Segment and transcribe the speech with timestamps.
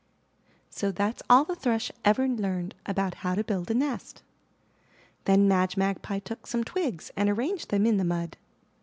[0.71, 4.23] So that's all the Thrush ever learned about how to build a nest.
[5.25, 8.35] Then Madge Magpie took some twigs and arranged them in the mud.